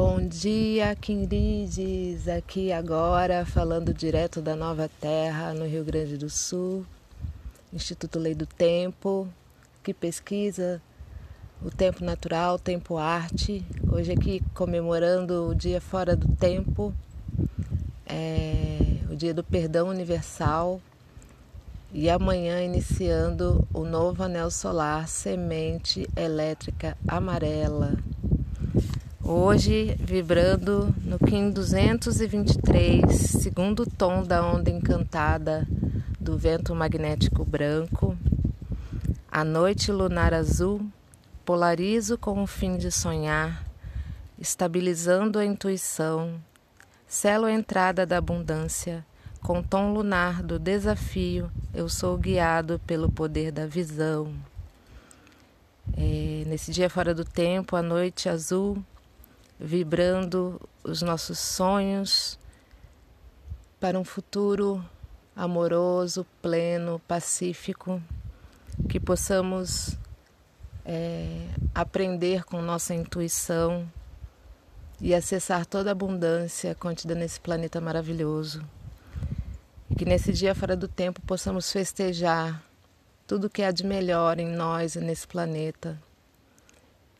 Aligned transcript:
Bom 0.00 0.20
dia, 0.20 0.94
queridos! 0.94 2.28
Aqui 2.28 2.70
agora, 2.70 3.44
falando 3.44 3.92
direto 3.92 4.40
da 4.40 4.54
Nova 4.54 4.88
Terra, 5.00 5.52
no 5.52 5.66
Rio 5.66 5.82
Grande 5.82 6.16
do 6.16 6.30
Sul, 6.30 6.86
Instituto 7.72 8.16
Lei 8.16 8.32
do 8.32 8.46
Tempo, 8.46 9.26
que 9.82 9.92
pesquisa 9.92 10.80
o 11.60 11.68
tempo 11.68 12.04
natural, 12.04 12.60
tempo 12.60 12.96
arte. 12.96 13.66
Hoje 13.90 14.12
aqui 14.12 14.40
comemorando 14.54 15.48
o 15.48 15.54
Dia 15.54 15.80
Fora 15.80 16.14
do 16.14 16.28
Tempo, 16.28 16.94
é, 18.06 18.78
o 19.10 19.16
Dia 19.16 19.34
do 19.34 19.42
Perdão 19.42 19.88
Universal, 19.88 20.80
e 21.92 22.08
amanhã 22.08 22.62
iniciando 22.62 23.66
o 23.74 23.82
novo 23.82 24.22
anel 24.22 24.48
solar 24.48 25.08
Semente 25.08 26.08
Elétrica 26.16 26.96
Amarela. 27.08 27.96
Hoje 29.30 29.94
vibrando 30.00 30.88
no 31.04 31.18
Kim 31.18 31.50
223, 31.50 33.04
segundo 33.14 33.84
tom 33.84 34.22
da 34.22 34.42
onda 34.42 34.70
encantada 34.70 35.68
do 36.18 36.38
vento 36.38 36.74
magnético 36.74 37.44
branco. 37.44 38.16
A 39.30 39.44
noite 39.44 39.92
lunar 39.92 40.32
azul, 40.32 40.80
polarizo 41.44 42.16
com 42.16 42.42
o 42.42 42.46
fim 42.46 42.78
de 42.78 42.90
sonhar, 42.90 43.66
estabilizando 44.38 45.38
a 45.38 45.44
intuição, 45.44 46.40
selo 47.06 47.44
a 47.44 47.52
entrada 47.52 48.06
da 48.06 48.16
abundância 48.16 49.04
com 49.42 49.62
tom 49.62 49.92
lunar 49.92 50.42
do 50.42 50.58
desafio, 50.58 51.52
eu 51.74 51.86
sou 51.90 52.16
guiado 52.16 52.80
pelo 52.86 53.12
poder 53.12 53.52
da 53.52 53.66
visão. 53.66 54.32
É, 55.94 56.44
nesse 56.46 56.72
dia 56.72 56.88
fora 56.88 57.14
do 57.14 57.26
tempo, 57.26 57.76
a 57.76 57.82
noite 57.82 58.26
azul, 58.26 58.82
vibrando 59.58 60.60
os 60.84 61.02
nossos 61.02 61.38
sonhos 61.38 62.38
para 63.80 63.98
um 63.98 64.04
futuro 64.04 64.84
amoroso, 65.34 66.26
pleno, 66.40 67.00
pacífico, 67.06 68.02
que 68.88 68.98
possamos 68.98 69.96
é, 70.84 71.46
aprender 71.74 72.44
com 72.44 72.62
nossa 72.62 72.94
intuição 72.94 73.88
e 75.00 75.14
acessar 75.14 75.64
toda 75.64 75.90
a 75.90 75.92
abundância 75.92 76.74
contida 76.74 77.14
nesse 77.14 77.40
planeta 77.40 77.80
maravilhoso. 77.80 78.64
E 79.90 79.94
que 79.94 80.04
nesse 80.04 80.32
dia 80.32 80.54
fora 80.54 80.76
do 80.76 80.88
tempo 80.88 81.20
possamos 81.22 81.70
festejar 81.70 82.62
tudo 83.26 83.50
que 83.50 83.62
há 83.62 83.70
de 83.70 83.84
melhor 83.84 84.40
em 84.40 84.48
nós 84.48 84.96
e 84.96 85.00
nesse 85.00 85.26
planeta. 85.26 86.00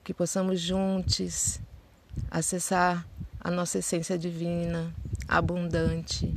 Que 0.02 0.12
possamos 0.12 0.60
juntos 0.60 1.60
acessar 2.30 3.06
a 3.40 3.50
nossa 3.50 3.78
essência 3.78 4.18
divina, 4.18 4.92
abundante, 5.26 6.34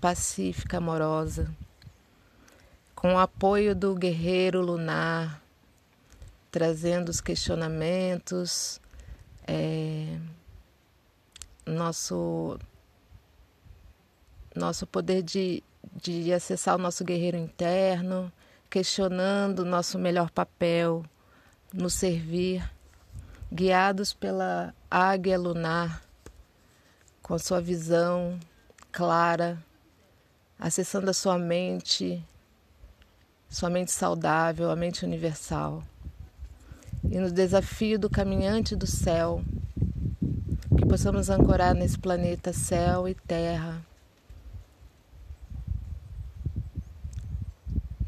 pacífica, 0.00 0.78
amorosa. 0.78 1.50
Com 2.94 3.14
o 3.14 3.18
apoio 3.18 3.74
do 3.74 3.94
guerreiro 3.94 4.60
lunar, 4.60 5.42
trazendo 6.50 7.08
os 7.08 7.20
questionamentos, 7.20 8.80
é, 9.46 10.18
nosso 11.66 12.58
nosso 14.54 14.86
poder 14.86 15.22
de, 15.22 15.62
de 15.94 16.32
acessar 16.32 16.74
o 16.74 16.78
nosso 16.78 17.04
guerreiro 17.04 17.36
interno, 17.36 18.32
questionando 18.68 19.60
o 19.60 19.64
nosso 19.64 19.98
melhor 19.98 20.30
papel 20.30 21.04
no 21.72 21.88
servir, 21.88 22.68
guiados 23.52 24.12
pela 24.12 24.74
águia 24.90 25.38
lunar, 25.38 26.02
com 27.22 27.34
a 27.34 27.38
sua 27.38 27.60
visão 27.60 28.38
clara, 28.92 29.58
acessando 30.58 31.10
a 31.10 31.14
sua 31.14 31.38
mente, 31.38 32.24
sua 33.48 33.68
mente 33.68 33.90
saudável, 33.90 34.70
a 34.70 34.76
mente 34.76 35.04
universal. 35.04 35.82
E 37.02 37.18
no 37.18 37.30
desafio 37.30 37.98
do 37.98 38.08
caminhante 38.08 38.76
do 38.76 38.86
céu, 38.86 39.42
que 40.76 40.86
possamos 40.86 41.30
ancorar 41.30 41.74
nesse 41.74 41.98
planeta 41.98 42.52
céu 42.52 43.08
e 43.08 43.14
terra 43.14 43.84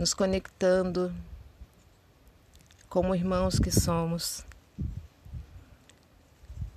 nos 0.02 0.14
conectando 0.14 1.14
como 2.88 3.14
irmãos 3.14 3.60
que 3.60 3.70
somos 3.70 4.44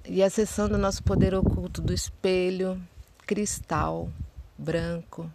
e 0.08 0.24
acessando 0.24 0.76
o 0.76 0.78
nosso 0.78 1.04
poder 1.04 1.34
oculto 1.34 1.82
do 1.82 1.94
espelho 1.94 2.82
cristal 3.26 4.10
branco, 4.58 5.30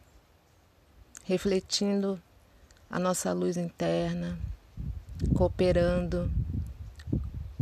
refletindo 1.24 2.20
a 2.88 2.98
nossa 2.98 3.32
luz 3.32 3.56
interna, 3.56 4.38
cooperando 5.34 6.30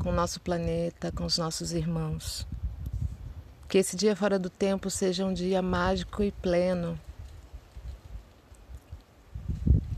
com 0.01 0.11
o 0.11 0.15
nosso 0.15 0.41
planeta, 0.41 1.11
com 1.11 1.25
os 1.25 1.39
nossos 1.39 1.73
irmãos. 1.73 2.47
Que 3.69 3.79
esse 3.79 3.97
dia 3.97 4.17
fora 4.17 4.39
do 4.39 4.49
tempo 4.49 4.89
seja 4.89 5.27
um 5.27 5.33
dia 5.33 5.61
mágico 5.61 6.23
e 6.23 6.31
pleno 6.31 6.99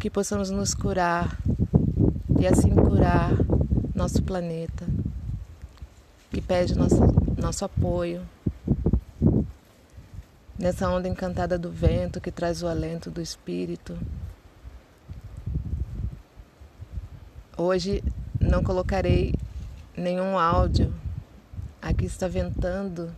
que 0.01 0.09
possamos 0.09 0.49
nos 0.49 0.75
curar 0.75 1.37
e 2.39 2.47
assim 2.47 2.71
curar 2.71 3.33
nosso 3.95 4.23
planeta, 4.23 4.87
que 6.31 6.41
pede 6.41 6.77
nosso, 6.77 7.01
nosso 7.37 7.65
apoio 7.65 8.27
nessa 10.57 10.89
onda 10.89 11.09
encantada 11.09 11.59
do 11.59 11.71
vento 11.71 12.21
que 12.21 12.31
traz 12.31 12.63
o 12.63 12.69
alento 12.69 13.11
do 13.11 13.21
espírito. 13.21 13.99
Hoje 17.57 18.03
não 18.39 18.63
colocarei 18.63 19.35
nenhum 19.97 20.39
áudio. 20.39 20.95
Aqui 21.83 22.05
está 22.05 22.29
ventando, 22.29 23.15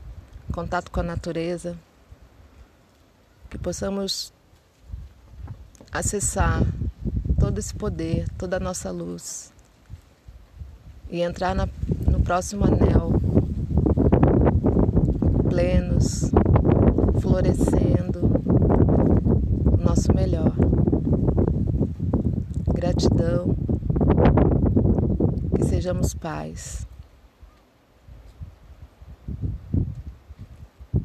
contato 0.52 0.90
com 0.90 1.00
a 1.00 1.02
natureza. 1.02 1.76
Que 3.50 3.58
possamos 3.58 4.32
acessar 5.92 6.62
todo 7.38 7.58
esse 7.58 7.74
poder, 7.74 8.28
toda 8.38 8.56
a 8.56 8.60
nossa 8.60 8.90
luz 8.90 9.52
e 11.12 11.20
entrar 11.20 11.54
na, 11.54 11.68
próximo 12.32 12.64
anel 12.64 13.12
plenos, 15.50 16.30
florescendo 17.20 18.20
o 19.70 19.76
nosso 19.76 20.14
melhor. 20.14 20.50
Gratidão, 22.72 23.54
que 25.54 25.62
sejamos 25.66 26.14
paz. 26.14 26.86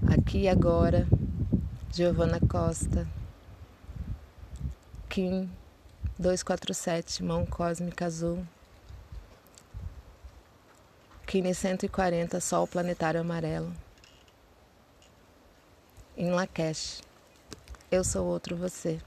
Aqui 0.09 0.43
e 0.43 0.47
agora, 0.47 1.05
Giovana 1.91 2.39
Costa. 2.39 3.05
Kim 5.09 5.49
247, 6.17 7.21
mão 7.21 7.45
cósmica 7.45 8.05
azul. 8.05 8.45
Kim 11.27 11.53
140, 11.53 12.39
sol 12.39 12.65
planetário 12.65 13.19
amarelo. 13.19 13.73
Em 16.15 16.31
Lakesh, 16.31 17.01
eu 17.91 18.01
sou 18.01 18.25
outro 18.25 18.55
você. 18.55 18.97